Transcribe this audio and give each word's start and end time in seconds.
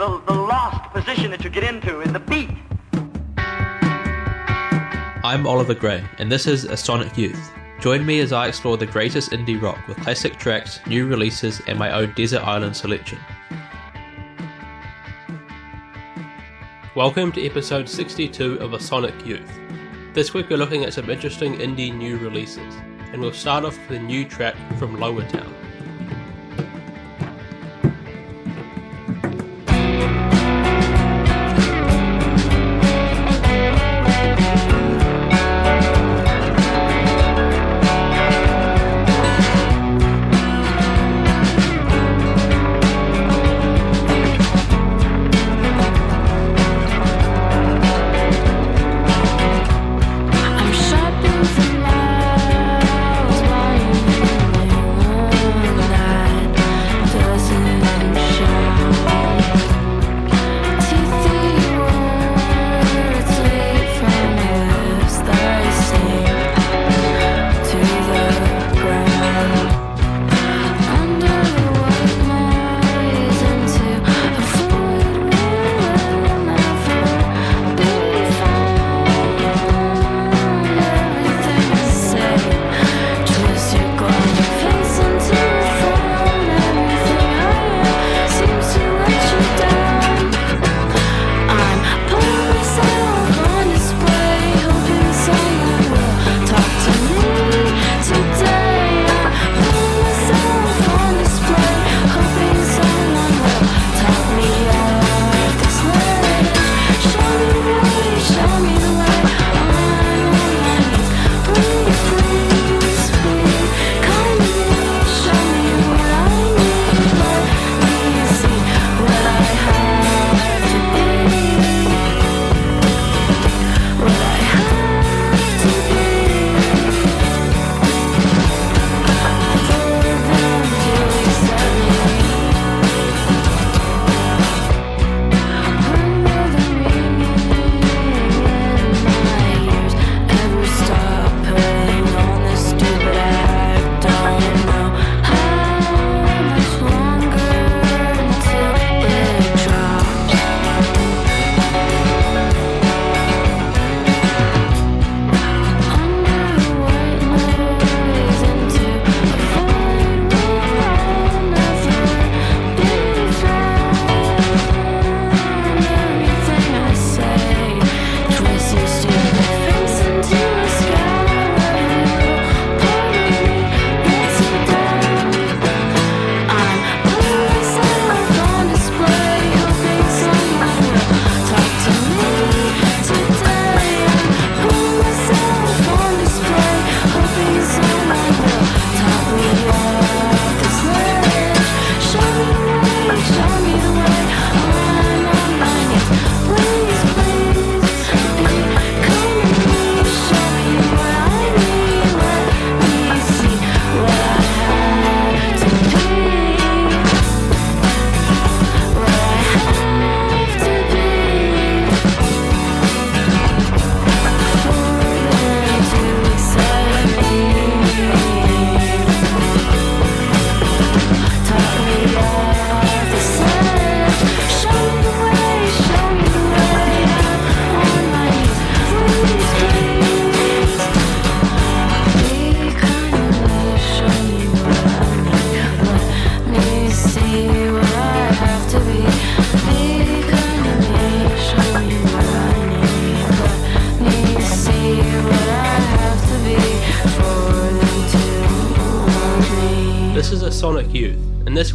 the, 0.00 0.18
the 0.28 0.88
position 0.94 1.30
that 1.30 1.44
you 1.44 1.50
get 1.50 1.62
into 1.62 2.00
in 2.00 2.14
the 2.14 2.20
beat. 2.20 2.48
I'm 5.22 5.46
Oliver 5.46 5.74
Gray, 5.74 6.02
and 6.16 6.32
this 6.32 6.46
is 6.46 6.64
A 6.64 6.74
Sonic 6.74 7.18
Youth. 7.18 7.52
Join 7.80 8.06
me 8.06 8.20
as 8.20 8.32
I 8.32 8.48
explore 8.48 8.78
the 8.78 8.86
greatest 8.86 9.32
indie 9.32 9.60
rock 9.60 9.76
with 9.86 9.98
classic 9.98 10.38
tracks, 10.38 10.80
new 10.86 11.06
releases, 11.06 11.60
and 11.66 11.78
my 11.78 11.90
own 11.92 12.14
desert 12.14 12.40
island 12.40 12.74
selection. 12.74 13.18
Welcome 16.96 17.30
to 17.32 17.44
episode 17.44 17.86
62 17.86 18.54
of 18.54 18.72
A 18.72 18.80
Sonic 18.80 19.26
Youth. 19.26 19.52
This 20.14 20.32
week 20.32 20.48
we're 20.48 20.56
looking 20.56 20.84
at 20.84 20.94
some 20.94 21.10
interesting 21.10 21.58
indie 21.58 21.94
new 21.94 22.16
releases 22.16 22.74
and 23.12 23.20
we'll 23.20 23.34
start 23.34 23.66
off 23.66 23.78
with 23.86 23.98
a 23.98 24.02
new 24.02 24.24
track 24.24 24.54
from 24.78 24.96
Lowertown. 24.96 25.59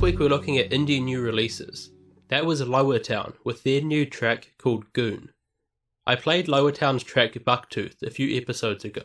Week 0.05 0.19
we're 0.19 0.29
looking 0.29 0.59
at 0.59 0.69
indie 0.69 1.01
new 1.01 1.19
releases. 1.19 1.89
That 2.27 2.45
was 2.45 2.61
Lowertown 2.61 3.33
with 3.43 3.63
their 3.63 3.81
new 3.81 4.05
track 4.05 4.53
called 4.59 4.93
Goon. 4.93 5.31
I 6.05 6.15
played 6.15 6.45
Lowertown's 6.45 7.01
track 7.01 7.33
Bucktooth 7.33 8.03
a 8.03 8.11
few 8.11 8.37
episodes 8.37 8.85
ago, 8.85 9.01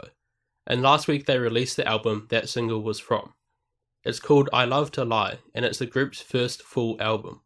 and 0.66 0.82
last 0.82 1.08
week 1.08 1.24
they 1.24 1.38
released 1.38 1.78
the 1.78 1.88
album 1.88 2.26
that 2.28 2.50
single 2.50 2.82
was 2.82 3.00
from. 3.00 3.32
It's 4.04 4.20
called 4.20 4.50
I 4.52 4.66
Love 4.66 4.92
to 4.92 5.06
Lie, 5.06 5.38
and 5.54 5.64
it's 5.64 5.78
the 5.78 5.86
group's 5.86 6.20
first 6.20 6.60
full 6.60 7.00
album. 7.00 7.40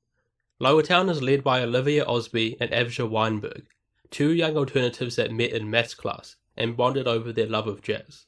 Lowertown 0.61 1.09
is 1.09 1.23
led 1.23 1.45
by 1.45 1.63
Olivia 1.63 2.05
Osby 2.05 2.57
and 2.59 2.73
Avsha 2.73 3.09
Weinberg, 3.09 3.69
two 4.11 4.33
young 4.33 4.57
alternatives 4.57 5.15
that 5.15 5.31
met 5.31 5.53
in 5.53 5.71
maths 5.71 5.95
class 5.95 6.35
and 6.57 6.77
bonded 6.77 7.07
over 7.07 7.33
their 7.33 7.47
love 7.47 7.69
of 7.69 7.83
jazz. 7.83 8.27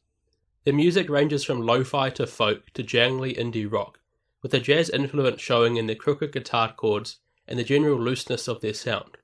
Their 0.62 0.74
music 0.74 1.08
ranges 1.08 1.42
from 1.42 1.62
lo-fi 1.62 2.10
to 2.10 2.28
folk 2.28 2.70
to 2.74 2.84
jangly 2.84 3.36
indie 3.36 3.68
rock, 3.68 3.98
with 4.42 4.54
a 4.54 4.60
jazz 4.60 4.90
influence 4.90 5.40
showing 5.40 5.76
in 5.76 5.86
their 5.86 5.96
crooked 5.96 6.32
guitar 6.32 6.72
chords 6.72 7.18
and 7.48 7.58
the 7.58 7.64
general 7.64 7.98
looseness 8.00 8.48
of 8.48 8.60
their 8.60 8.74
sound. 8.74 9.16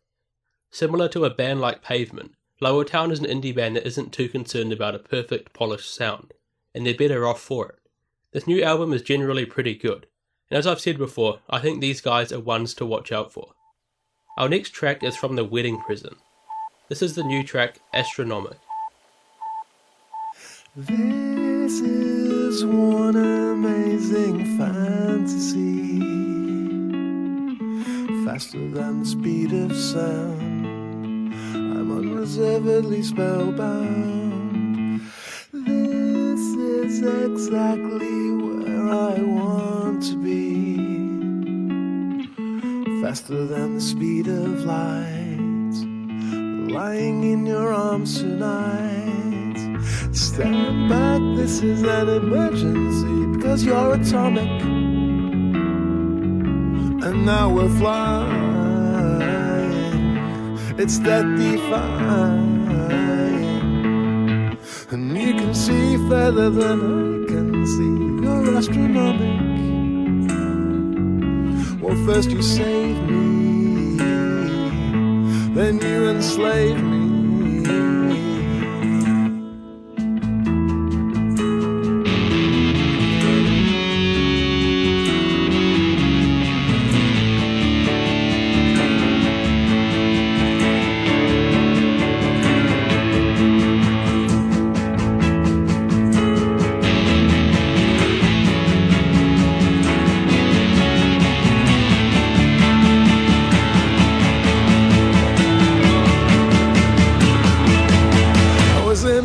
Similar 0.70 1.08
to 1.10 1.24
a 1.24 1.30
band 1.30 1.60
like 1.60 1.82
Pavement, 1.82 2.34
Lowertown 2.62 3.10
is 3.10 3.18
an 3.18 3.26
indie 3.26 3.54
band 3.54 3.76
that 3.76 3.86
isn't 3.86 4.12
too 4.12 4.28
concerned 4.28 4.72
about 4.72 4.94
a 4.94 5.00
perfect, 5.00 5.52
polished 5.52 5.92
sound, 5.92 6.32
and 6.74 6.86
they're 6.86 6.94
better 6.94 7.26
off 7.26 7.40
for 7.40 7.68
it. 7.68 7.78
This 8.32 8.46
new 8.46 8.62
album 8.62 8.92
is 8.92 9.02
generally 9.02 9.44
pretty 9.44 9.74
good, 9.74 10.06
and 10.48 10.58
as 10.58 10.66
I've 10.66 10.80
said 10.80 10.96
before, 10.96 11.40
I 11.50 11.58
think 11.58 11.80
these 11.80 12.00
guys 12.00 12.32
are 12.32 12.40
ones 12.40 12.72
to 12.74 12.86
watch 12.86 13.10
out 13.10 13.32
for. 13.32 13.52
Our 14.38 14.48
next 14.48 14.70
track 14.70 15.02
is 15.02 15.16
from 15.16 15.36
The 15.36 15.44
Wedding 15.44 15.80
Present. 15.80 16.16
This 16.88 17.02
is 17.02 17.14
the 17.14 17.24
new 17.24 17.42
track, 17.42 17.80
Astronomic. 17.92 18.58
This 20.74 21.80
is 21.80 22.21
one 22.60 23.16
amazing 23.16 24.44
fantasy, 24.58 25.99
faster 28.26 28.69
than 28.69 29.00
the 29.00 29.06
speed 29.06 29.54
of 29.54 29.75
sound. 29.75 31.34
I'm 31.54 31.90
unreservedly 31.90 33.02
spellbound. 33.02 35.00
This 35.52 36.40
is 36.40 37.00
exactly 37.00 38.32
where 38.32 38.87
I 38.90 39.22
want 39.22 40.02
to 40.10 40.16
be, 40.22 40.76
faster 43.00 43.46
than 43.46 43.76
the 43.76 43.81
speed 43.81 44.28
of 44.28 44.64
light, 44.64 45.72
lying 46.70 47.25
in 47.25 47.46
your 47.46 47.72
arms 47.72 48.19
tonight. 48.20 49.01
Stand 50.14 50.90
back, 50.90 51.22
this 51.36 51.62
is 51.62 51.82
an 51.82 52.06
emergency 52.06 53.26
because 53.34 53.64
you're 53.64 53.94
atomic. 53.94 54.46
And 57.02 57.24
now 57.24 57.48
we're 57.48 57.70
flying, 57.78 58.28
it's 60.78 60.98
death 60.98 61.24
defying. 61.38 62.68
And 64.90 65.16
you 65.16 65.32
can 65.32 65.54
see 65.54 65.96
further 66.08 66.50
than 66.50 67.24
I 67.24 67.26
can 67.26 67.66
see, 67.66 67.96
you're 68.22 68.54
astronomic. 68.58 69.40
Well, 71.80 71.96
first 72.04 72.30
you 72.30 72.42
save 72.42 73.00
me, 73.08 73.96
then 75.54 75.80
you 75.80 76.10
enslave 76.10 76.82
me. 76.84 78.01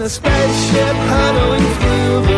A 0.07 0.09
spaceship 0.09 0.95
hurtling 1.09 1.67
through 1.79 2.27
the 2.27 2.36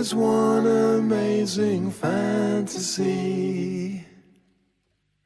is 0.00 0.14
one 0.14 0.66
amazing 0.66 1.90
fantasy. 1.90 3.06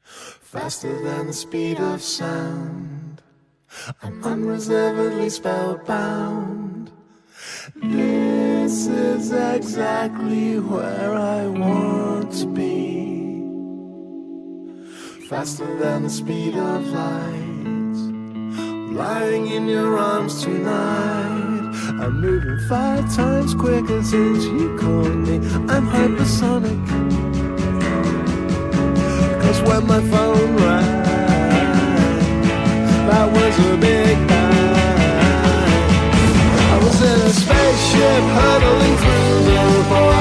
Faster 0.03 1.01
than 1.01 1.27
the 1.27 1.33
speed 1.33 1.79
of 1.79 2.01
sound. 2.01 3.21
I'm 4.03 4.21
unreservedly 4.21 5.29
spellbound. 5.29 6.91
This 7.77 8.87
is 8.87 9.31
exactly 9.31 10.59
where 10.59 11.13
I 11.15 11.47
want 11.47 12.33
to 12.39 12.47
be. 12.47 13.45
Faster 15.29 15.73
than 15.77 16.03
the 16.03 16.09
speed 16.09 16.53
of 16.53 16.85
light 16.87 17.95
lying 18.93 19.47
in 19.47 19.69
your 19.69 19.97
arms 19.97 20.43
tonight. 20.43 21.54
I'm 21.97 22.19
moving 22.19 22.59
five 22.67 23.03
times 23.15 23.53
quicker 23.53 24.03
since 24.03 24.43
you 24.45 24.77
called 24.77 25.15
me. 25.27 25.35
I'm 25.69 25.87
hypersonic. 25.87 26.79
Cause 29.41 29.61
when 29.61 29.87
my 29.87 30.01
phone 30.11 30.55
rang, 30.57 31.03
that 33.07 33.27
was 33.31 33.59
a 33.59 33.77
big 33.77 34.27
bang. 34.27 34.75
I 36.73 36.77
was 36.83 37.01
in 37.01 37.19
a 37.21 37.33
spaceship 37.41 38.23
hurtling 38.35 38.97
through 38.97 39.43
the 39.45 39.83
void. 39.89 40.14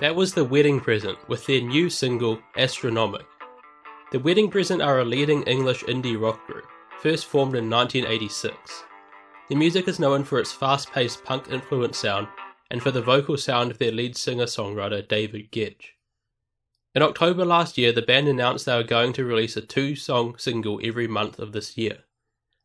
That 0.00 0.16
was 0.16 0.34
The 0.34 0.44
Wedding 0.44 0.80
Present 0.80 1.16
with 1.28 1.46
their 1.46 1.60
new 1.60 1.88
single, 1.88 2.40
Astronomic. 2.56 3.26
The 4.10 4.18
Wedding 4.18 4.50
Present 4.50 4.82
are 4.82 4.98
a 4.98 5.04
leading 5.04 5.44
English 5.44 5.84
indie 5.84 6.20
rock 6.20 6.44
group, 6.48 6.66
first 6.98 7.26
formed 7.26 7.54
in 7.54 7.70
1986. 7.70 8.56
Their 9.48 9.56
music 9.56 9.86
is 9.86 10.00
known 10.00 10.24
for 10.24 10.40
its 10.40 10.50
fast 10.50 10.90
paced 10.90 11.22
punk 11.22 11.48
influenced 11.48 12.00
sound 12.00 12.26
and 12.72 12.82
for 12.82 12.90
the 12.90 13.00
vocal 13.00 13.36
sound 13.36 13.70
of 13.70 13.78
their 13.78 13.92
lead 13.92 14.16
singer 14.16 14.46
songwriter 14.46 15.06
David 15.06 15.52
Gedge. 15.52 15.94
In 16.96 17.02
October 17.02 17.44
last 17.44 17.78
year, 17.78 17.92
the 17.92 18.02
band 18.02 18.26
announced 18.26 18.66
they 18.66 18.76
were 18.76 18.82
going 18.82 19.12
to 19.12 19.24
release 19.24 19.56
a 19.56 19.60
two 19.60 19.94
song 19.94 20.34
single 20.38 20.80
every 20.82 21.06
month 21.06 21.38
of 21.38 21.52
this 21.52 21.78
year. 21.78 21.98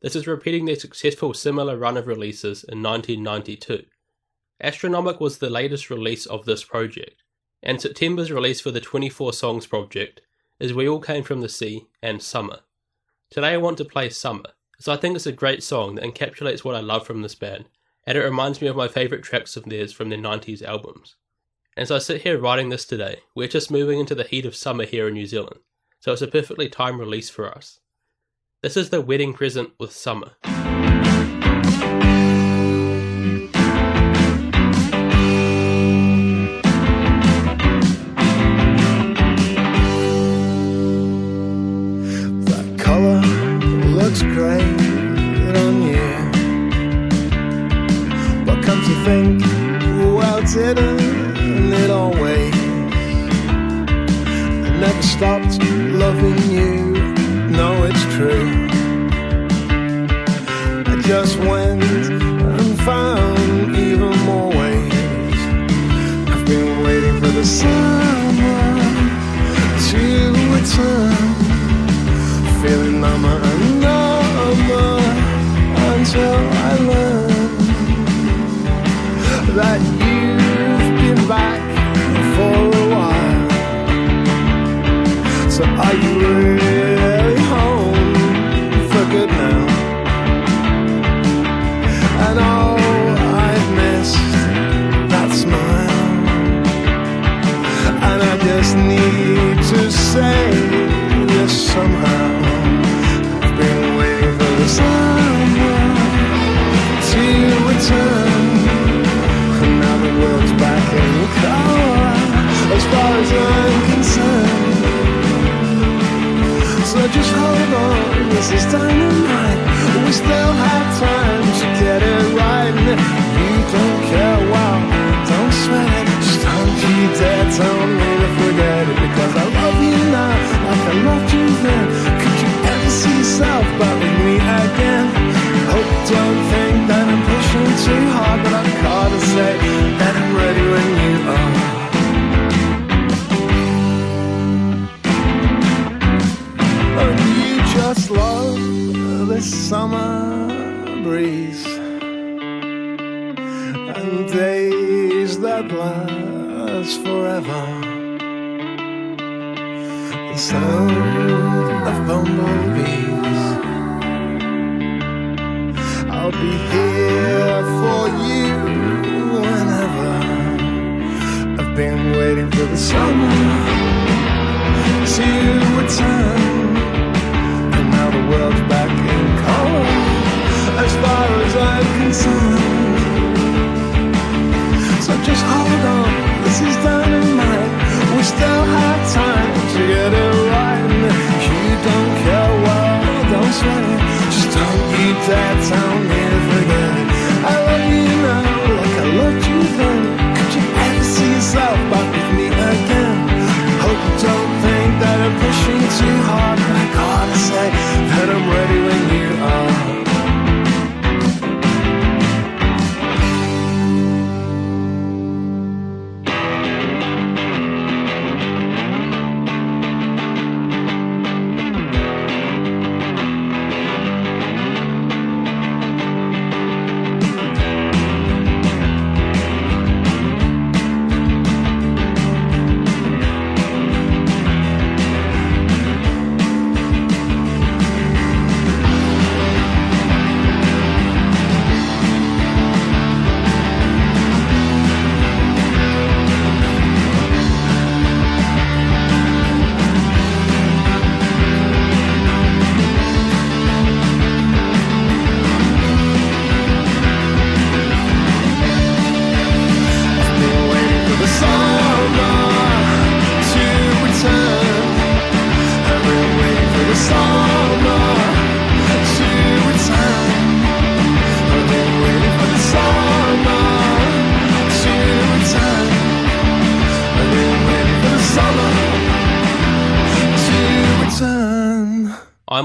This 0.02 0.16
is 0.16 0.26
repeating 0.26 0.66
their 0.66 0.76
successful 0.76 1.36
similar 1.36 1.78
run 1.78 1.96
of 1.96 2.08
releases 2.08 2.64
in 2.64 2.82
1992. 2.82 3.86
Astronomic 4.62 5.22
was 5.22 5.38
the 5.38 5.50
latest 5.50 5.90
release 5.90 6.26
of 6.26 6.44
this 6.44 6.66
project. 6.66 7.19
And 7.62 7.82
September's 7.82 8.32
release 8.32 8.62
for 8.62 8.72
the 8.72 8.80
24 8.80 9.34
Songs 9.34 9.68
project 9.68 10.22
is 10.60 10.74
We 10.74 10.88
All 10.88 11.02
Came 11.02 11.24
From 11.24 11.42
the 11.42 11.50
Sea 11.50 11.88
and 12.02 12.22
Summer. 12.22 12.60
Today 13.30 13.50
I 13.50 13.58
want 13.58 13.78
to 13.80 13.86
play 13.86 14.10
Summer, 14.10 14.54
as 14.80 14.88
I 14.88 14.96
think 14.96 15.16
it's 15.16 15.26
a 15.26 15.32
great 15.32 15.62
song 15.62 15.96
that 15.96 16.06
encapsulates 16.06 16.64
what 16.64 16.76
I 16.76 16.80
love 16.80 17.06
from 17.06 17.22
this 17.22 17.36
band, 17.36 17.66
and 18.06 18.18
it 18.18 18.24
reminds 18.24 18.62
me 18.62 18.68
of 18.68 18.76
my 18.76 18.88
favourite 18.88 19.24
tracks 19.24 19.58
of 19.58 19.66
theirs 19.66 19.92
from 19.92 20.10
their 20.10 20.20
90s 20.20 20.64
albums. 20.64 21.16
As 21.76 21.92
I 21.92 22.00
sit 22.00 22.22
here 22.22 22.40
writing 22.40 22.70
this 22.70 22.86
today, 22.86 23.20
we're 23.36 23.48
just 23.48 23.72
moving 23.72 24.00
into 24.00 24.16
the 24.16 24.24
heat 24.24 24.46
of 24.46 24.56
summer 24.56 24.86
here 24.86 25.08
in 25.08 25.14
New 25.14 25.26
Zealand, 25.26 25.60
so 26.00 26.14
it's 26.14 26.22
a 26.22 26.28
perfectly 26.28 26.70
timed 26.70 27.00
release 27.00 27.30
for 27.30 27.50
us. 27.50 27.80
This 28.62 28.78
is 28.78 28.90
the 28.90 29.02
wedding 29.02 29.34
present 29.34 29.72
with 29.80 29.92
summer. 29.92 30.32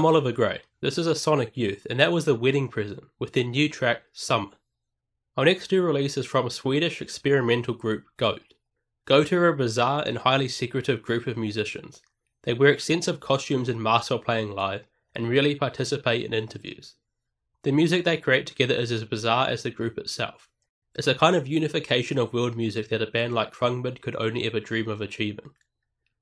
Oliver 0.05 0.31
Gray. 0.31 0.61
This 0.81 0.99
is 0.99 1.07
a 1.07 1.15
Sonic 1.15 1.57
Youth, 1.57 1.87
and 1.89 1.99
that 1.99 2.11
was 2.11 2.25
the 2.25 2.35
wedding 2.35 2.67
present 2.67 3.05
with 3.17 3.33
their 3.33 3.43
new 3.43 3.67
track 3.67 4.03
Summer. 4.13 4.51
Our 5.35 5.45
next 5.45 5.69
two 5.69 5.81
releases 5.81 6.27
from 6.27 6.47
Swedish 6.51 7.01
experimental 7.01 7.73
group 7.73 8.05
Goat. 8.15 8.53
Goat 9.05 9.33
are 9.33 9.47
a 9.47 9.57
bizarre 9.57 10.03
and 10.05 10.19
highly 10.19 10.47
secretive 10.47 11.01
group 11.01 11.25
of 11.25 11.37
musicians. 11.37 12.03
They 12.43 12.53
wear 12.53 12.69
extensive 12.69 13.19
costumes 13.19 13.67
and 13.67 13.81
masks 13.81 14.11
while 14.11 14.19
playing 14.19 14.51
live, 14.51 14.85
and 15.15 15.27
rarely 15.27 15.55
participate 15.55 16.23
in 16.23 16.35
interviews. 16.35 16.93
The 17.63 17.71
music 17.71 18.05
they 18.05 18.17
create 18.17 18.45
together 18.45 18.75
is 18.75 18.91
as 18.91 19.05
bizarre 19.05 19.47
as 19.47 19.63
the 19.63 19.71
group 19.71 19.97
itself. 19.97 20.49
It's 20.93 21.07
a 21.07 21.15
kind 21.15 21.35
of 21.35 21.47
unification 21.47 22.19
of 22.19 22.31
world 22.31 22.55
music 22.55 22.89
that 22.89 23.01
a 23.01 23.07
band 23.07 23.33
like 23.33 23.55
Khruangbin 23.55 24.01
could 24.01 24.15
only 24.17 24.45
ever 24.45 24.59
dream 24.59 24.87
of 24.87 25.01
achieving. 25.01 25.55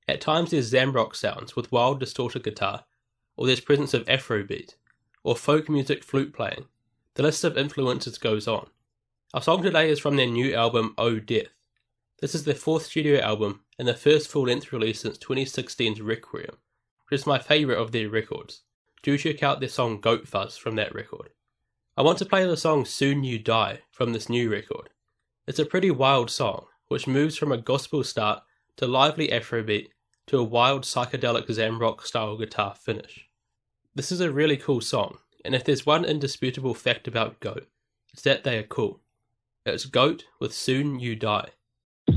At 0.08 0.22
times 0.22 0.52
there's 0.52 0.72
Zamrock 0.72 1.14
sounds 1.14 1.54
with 1.54 1.70
wild 1.70 2.00
distorted 2.00 2.44
guitar, 2.44 2.86
or 3.36 3.46
there's 3.46 3.60
presence 3.60 3.94
of 3.94 4.04
Afrobeat, 4.06 4.74
or 5.22 5.36
folk 5.36 5.68
music 5.68 6.04
flute 6.04 6.32
playing. 6.32 6.66
The 7.14 7.22
list 7.22 7.44
of 7.44 7.56
influences 7.56 8.18
goes 8.18 8.46
on. 8.46 8.66
Our 9.32 9.42
song 9.42 9.62
today 9.62 9.90
is 9.90 9.98
from 9.98 10.16
their 10.16 10.26
new 10.26 10.54
album 10.54 10.94
Oh 10.98 11.18
Death. 11.18 11.48
This 12.20 12.34
is 12.34 12.44
their 12.44 12.54
fourth 12.54 12.84
studio 12.84 13.20
album 13.20 13.60
and 13.78 13.88
the 13.88 13.94
first 13.94 14.28
full 14.28 14.46
length 14.46 14.72
release 14.72 15.00
since 15.00 15.18
2016's 15.18 16.00
Requiem, 16.00 16.56
which 17.08 17.20
is 17.20 17.26
my 17.26 17.38
favourite 17.38 17.80
of 17.80 17.92
their 17.92 18.08
records. 18.08 18.62
Do 19.02 19.18
check 19.18 19.42
out 19.42 19.60
their 19.60 19.68
song 19.68 20.00
Goat 20.00 20.26
Fuzz 20.26 20.56
from 20.56 20.76
that 20.76 20.94
record. 20.94 21.30
I 21.96 22.02
want 22.02 22.18
to 22.18 22.24
play 22.24 22.46
the 22.46 22.56
song 22.56 22.84
Soon 22.84 23.22
You 23.24 23.38
Die 23.38 23.80
from 23.90 24.12
this 24.12 24.28
new 24.28 24.50
record. 24.50 24.90
It's 25.46 25.58
a 25.58 25.66
pretty 25.66 25.90
wild 25.90 26.30
song, 26.30 26.66
which 26.88 27.06
moves 27.06 27.36
from 27.36 27.52
a 27.52 27.58
gospel 27.58 28.02
start 28.02 28.42
to 28.76 28.86
lively 28.86 29.28
Afrobeat 29.28 29.88
to 30.26 30.38
a 30.38 30.44
wild 30.44 30.84
psychedelic 30.84 31.46
Zamrock 31.46 32.02
style 32.02 32.36
guitar 32.36 32.74
finish. 32.74 33.23
This 33.96 34.10
is 34.10 34.20
a 34.20 34.32
really 34.32 34.56
cool 34.56 34.80
song, 34.80 35.18
and 35.44 35.54
if 35.54 35.62
there's 35.62 35.86
one 35.86 36.04
indisputable 36.04 36.74
fact 36.74 37.06
about 37.06 37.38
Goat, 37.38 37.68
it's 38.12 38.22
that 38.22 38.42
they 38.42 38.58
are 38.58 38.64
cool. 38.64 38.98
It's 39.64 39.84
Goat 39.84 40.24
with 40.40 40.52
Soon 40.52 40.98
You 40.98 41.14
Die. 41.14 41.50
Did 42.08 42.16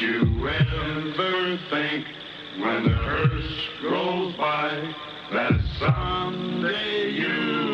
you 0.00 0.48
ever 0.48 1.58
think 1.68 2.06
when 2.58 2.84
the 2.84 2.94
hearse 2.94 3.68
rolls 3.84 4.34
by 4.36 4.94
that 5.30 5.60
someday 5.78 7.10
you 7.10 7.73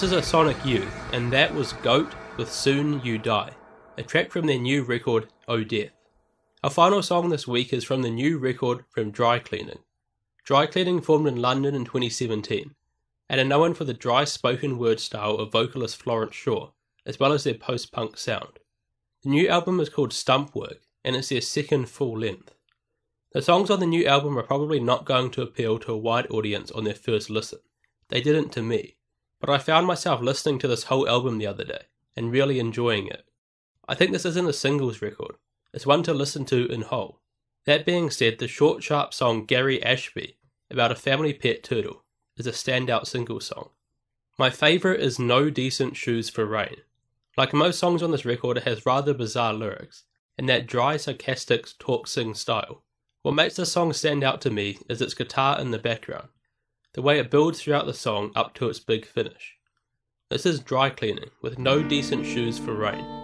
This 0.00 0.12
is 0.12 0.16
a 0.16 0.22
Sonic 0.22 0.64
Youth, 0.64 1.12
and 1.12 1.30
that 1.30 1.54
was 1.54 1.74
Goat 1.74 2.14
with 2.38 2.50
Soon 2.50 3.02
You 3.04 3.18
Die, 3.18 3.50
a 3.98 4.02
track 4.02 4.30
from 4.30 4.46
their 4.46 4.58
new 4.58 4.82
record, 4.82 5.28
Oh 5.46 5.62
Death. 5.62 5.90
Our 6.64 6.70
final 6.70 7.02
song 7.02 7.28
this 7.28 7.46
week 7.46 7.70
is 7.74 7.84
from 7.84 8.00
the 8.00 8.08
new 8.08 8.38
record 8.38 8.86
from 8.88 9.10
Dry 9.10 9.38
Cleaning. 9.38 9.80
Dry 10.42 10.64
Cleaning 10.64 11.02
formed 11.02 11.26
in 11.26 11.36
London 11.36 11.74
in 11.74 11.84
2017, 11.84 12.74
and 13.28 13.40
are 13.42 13.44
known 13.44 13.74
for 13.74 13.84
the 13.84 13.92
dry 13.92 14.24
spoken 14.24 14.78
word 14.78 15.00
style 15.00 15.34
of 15.34 15.52
vocalist 15.52 15.98
Florence 15.98 16.34
Shaw, 16.34 16.70
as 17.04 17.20
well 17.20 17.34
as 17.34 17.44
their 17.44 17.52
post 17.52 17.92
punk 17.92 18.16
sound. 18.16 18.58
The 19.22 19.28
new 19.28 19.48
album 19.48 19.80
is 19.80 19.90
called 19.90 20.12
Stumpwork, 20.12 20.78
and 21.04 21.14
it's 21.14 21.28
their 21.28 21.42
second 21.42 21.90
full 21.90 22.18
length. 22.18 22.54
The 23.34 23.42
songs 23.42 23.68
on 23.68 23.80
the 23.80 23.86
new 23.86 24.06
album 24.06 24.38
are 24.38 24.44
probably 24.44 24.80
not 24.80 25.04
going 25.04 25.30
to 25.32 25.42
appeal 25.42 25.78
to 25.80 25.92
a 25.92 25.98
wide 25.98 26.26
audience 26.30 26.70
on 26.70 26.84
their 26.84 26.94
first 26.94 27.28
listen. 27.28 27.58
They 28.08 28.22
didn't 28.22 28.50
to 28.52 28.62
me, 28.62 28.96
but 29.40 29.50
I 29.50 29.58
found 29.58 29.86
myself 29.86 30.20
listening 30.20 30.58
to 30.60 30.68
this 30.68 30.84
whole 30.84 31.08
album 31.08 31.38
the 31.38 31.46
other 31.46 31.64
day 31.64 31.82
and 32.16 32.30
really 32.30 32.58
enjoying 32.58 33.08
it. 33.08 33.24
I 33.88 33.94
think 33.94 34.12
this 34.12 34.24
isn't 34.24 34.48
a 34.48 34.52
singles 34.52 35.02
record, 35.02 35.36
it's 35.72 35.86
one 35.86 36.02
to 36.04 36.14
listen 36.14 36.44
to 36.46 36.66
in 36.66 36.82
whole. 36.82 37.20
That 37.66 37.86
being 37.86 38.10
said, 38.10 38.38
the 38.38 38.48
short, 38.48 38.82
sharp 38.82 39.12
song 39.12 39.44
Gary 39.46 39.82
Ashby 39.82 40.36
about 40.70 40.92
a 40.92 40.96
family 40.96 41.32
pet 41.32 41.62
turtle 41.62 42.04
is 42.36 42.46
a 42.46 42.52
standout 42.52 43.06
single 43.06 43.40
song. 43.40 43.70
My 44.38 44.50
favourite 44.50 45.00
is 45.00 45.18
No 45.18 45.50
Decent 45.50 45.96
Shoes 45.96 46.30
for 46.30 46.46
Rain. 46.46 46.76
Like 47.36 47.52
most 47.52 47.78
songs 47.78 48.02
on 48.02 48.10
this 48.10 48.24
record, 48.24 48.56
it 48.56 48.64
has 48.64 48.86
rather 48.86 49.14
bizarre 49.14 49.52
lyrics, 49.52 50.04
and 50.38 50.48
that 50.48 50.66
dry, 50.66 50.96
sarcastic 50.96 51.66
talk 51.78 52.06
sing 52.06 52.34
style. 52.34 52.82
What 53.22 53.34
makes 53.34 53.56
the 53.56 53.66
song 53.66 53.92
stand 53.92 54.24
out 54.24 54.40
to 54.42 54.50
me 54.50 54.78
is 54.88 55.02
its 55.02 55.14
guitar 55.14 55.60
in 55.60 55.70
the 55.70 55.78
background, 55.78 56.28
the 56.94 57.02
way 57.02 57.18
it 57.18 57.30
builds 57.30 57.62
throughout 57.62 57.86
the 57.86 57.94
song 57.94 58.32
up 58.34 58.54
to 58.54 58.68
its 58.68 58.80
big 58.80 59.06
finish. 59.06 59.56
This 60.30 60.46
is 60.46 60.60
dry 60.60 60.90
cleaning 60.90 61.30
with 61.42 61.58
no 61.58 61.82
decent 61.82 62.24
shoes 62.26 62.58
for 62.58 62.74
rain. 62.74 63.19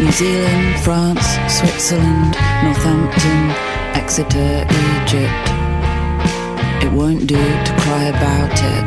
New 0.00 0.10
Zealand, 0.12 0.80
France, 0.80 1.26
Switzerland, 1.46 2.34
Northampton, 2.64 3.50
Exeter, 3.92 4.64
Egypt. 4.96 5.46
It 6.82 6.90
won't 6.90 7.26
do 7.26 7.36
to 7.36 7.72
cry 7.80 8.04
about 8.04 8.50
it. 8.50 8.84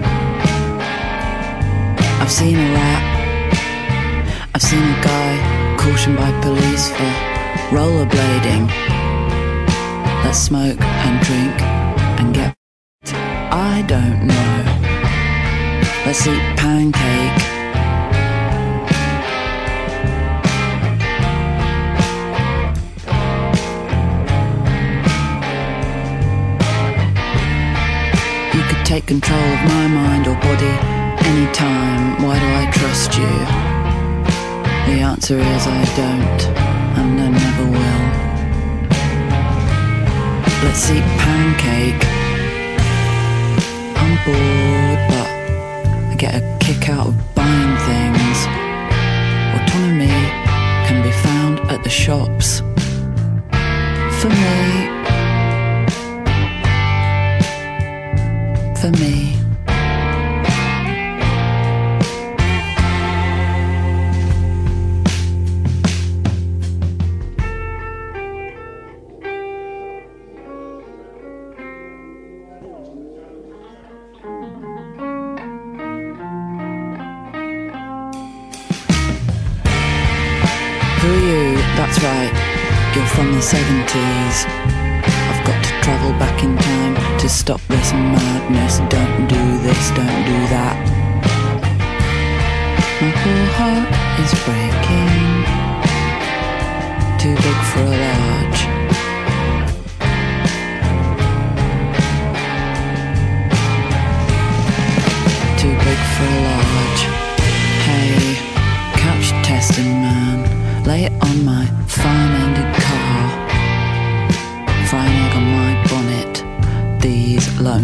I've 2.19 2.31
seen 2.31 2.55
a 2.55 2.73
rat. 2.73 3.03
I've 4.55 4.61
seen 4.63 4.81
a 4.81 5.01
guy 5.03 5.77
cautioned 5.77 6.17
by 6.17 6.31
police 6.41 6.89
for 6.89 7.11
rollerblading. 7.69 8.67
Let's 10.25 10.39
smoke 10.39 10.81
and 10.81 11.23
drink 11.23 11.61
and 12.19 12.33
get. 12.33 12.55
I 13.53 13.83
don't 13.85 14.25
know. 14.25 14.63
Let's 16.07 16.25
eat 16.25 16.41
pancake. 16.57 17.52
Take 28.93 29.07
control 29.07 29.39
of 29.39 29.61
my 29.69 29.87
mind 29.87 30.27
or 30.27 30.35
body 30.35 30.75
anytime. 31.31 32.21
Why 32.23 32.37
do 32.43 32.47
I 32.61 32.65
trust 32.79 33.17
you? 33.17 33.33
The 34.87 35.01
answer 35.01 35.39
is 35.39 35.65
I 35.65 35.83
don't, 36.01 36.41
and 36.99 37.21
I 37.25 37.29
never 37.43 37.65
will. 37.75 38.05
Let's 40.63 40.91
eat 40.91 41.07
pancake. 41.23 42.03
I'm 44.01 44.13
bored, 44.27 45.01
but 45.11 45.29
I 46.11 46.15
get 46.15 46.35
a 46.35 46.57
kick 46.59 46.87
out 46.89 47.07
of 47.07 47.15
buying 47.33 47.75
things. 47.89 48.39
Autonomy 49.57 50.21
can 50.85 51.01
be 51.01 51.13
found 51.25 51.55
at 51.71 51.83
the 51.83 51.89
shops. 51.89 52.59
For 54.19 54.29
me, 54.29 54.92
for 58.83 58.91
me. 58.99 59.37
Who 80.99 81.07
are 81.07 81.19
you? 81.19 81.55
That's 81.77 82.03
right. 82.03 82.33
You're 82.93 83.05
from 83.05 83.31
the 83.31 83.39
70s. 83.39 84.62
Stop 87.43 87.59
this 87.67 87.91
madness. 87.91 88.77
Don't 88.87 89.27
do 89.27 89.43
this, 89.65 89.89
don't 89.89 90.23
do 90.31 90.39
that. 90.55 90.77
My 93.01 93.11
poor 93.21 93.43
heart 93.57 93.89
is 94.23 94.31
breaking. 94.45 95.43
Too 97.21 97.35
big 97.45 97.59
for 97.71 97.83
a 97.83 97.97
large. 98.05 98.61
Too 105.59 105.75
big 105.85 106.01
for 106.15 106.29
a 106.37 106.41
large. 106.47 107.03
Hey, 107.87 108.39
couch 109.03 109.27
testing 109.45 109.93
man, 110.05 110.37
lay 110.85 111.01
it 111.07 111.13
on 111.21 111.43
my 111.43 111.52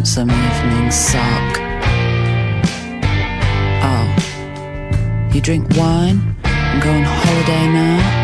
These 0.10 0.18
lonesome 0.18 0.32
evenings 0.32 0.96
suck. 0.96 1.58
Oh, 3.84 5.30
you 5.32 5.40
drink 5.40 5.70
wine 5.78 6.36
and 6.46 6.82
go 6.82 6.90
on 6.90 7.04
holiday 7.04 7.68
now? 7.72 8.19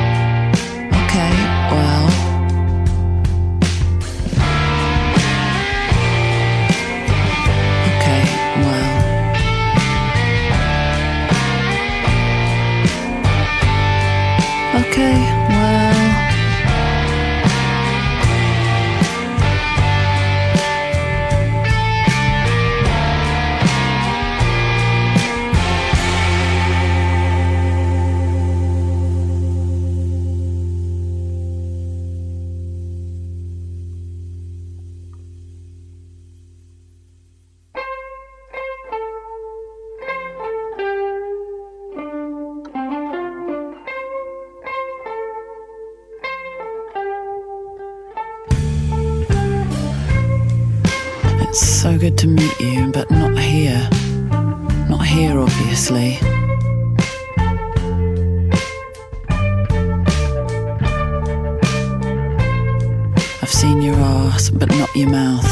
You, 52.60 52.92
but 52.92 53.10
not 53.12 53.38
here. 53.38 53.90
Not 54.90 55.06
here, 55.06 55.40
obviously. 55.40 56.18
I've 63.42 63.52
seen 63.52 63.82
your 63.82 63.96
ass, 63.96 64.50
but 64.50 64.70
not 64.70 64.96
your 64.96 65.10
mouth. 65.10 65.50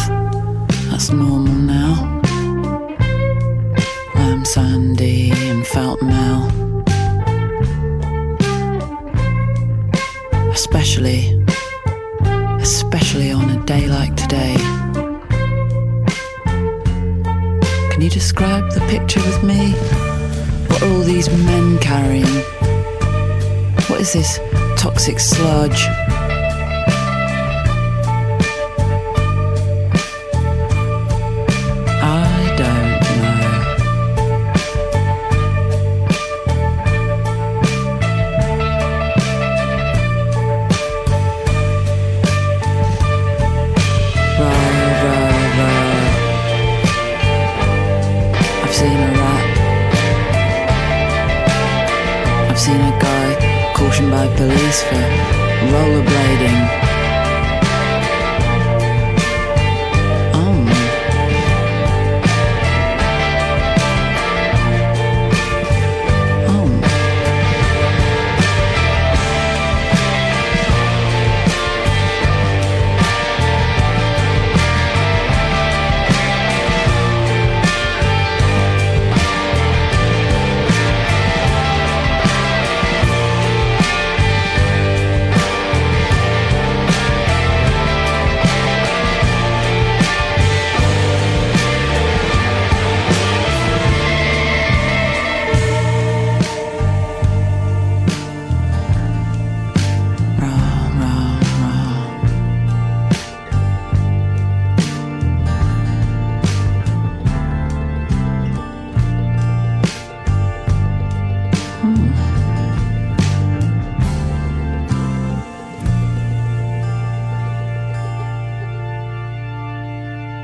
That's 0.89 1.11
normal 1.11 1.53
now. 1.53 2.21
I'm 4.15 4.45
Sandy 4.45 5.31
and 5.49 5.65
Felt 5.65 6.01
Mel. 6.01 6.63
especially 10.53 11.32
describe 18.69 18.71
the 18.71 18.99
picture 18.99 19.19
with 19.21 19.43
me? 19.43 19.71
What 20.67 20.83
are 20.83 20.89
all 20.89 20.99
these 21.01 21.29
men 21.45 21.77
carrying? 21.79 22.25
What 23.87 24.01
is 24.01 24.13
this 24.13 24.39
toxic 24.77 25.19
sludge? 25.19 26.02
For 54.89 55.01
rollerblading. 55.71 56.92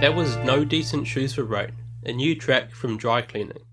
That 0.01 0.15
was 0.15 0.37
No 0.37 0.63
Decent 0.63 1.07
Shoes 1.07 1.33
for 1.33 1.43
Rain, 1.43 1.73
a 2.05 2.13
new 2.13 2.33
track 2.33 2.71
from 2.71 2.95
Dry 2.95 3.21
Cleaning. 3.21 3.65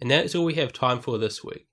And 0.00 0.10
that's 0.10 0.34
all 0.34 0.44
we 0.44 0.54
have 0.54 0.72
time 0.72 0.98
for 0.98 1.18
this 1.18 1.44
week. 1.44 1.68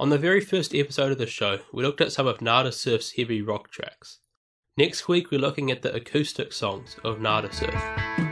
On 0.00 0.08
the 0.08 0.16
very 0.16 0.40
first 0.40 0.74
episode 0.74 1.12
of 1.12 1.18
the 1.18 1.26
show, 1.26 1.58
we 1.74 1.82
looked 1.82 2.00
at 2.00 2.10
some 2.10 2.26
of 2.26 2.40
Nada 2.40 2.72
Surf's 2.72 3.12
heavy 3.18 3.42
rock 3.42 3.70
tracks. 3.70 4.20
Next 4.78 5.08
week, 5.08 5.30
we're 5.30 5.38
looking 5.38 5.70
at 5.70 5.82
the 5.82 5.94
acoustic 5.94 6.54
songs 6.54 6.96
of 7.04 7.20
Nada 7.20 7.52
Surf. 7.52 8.31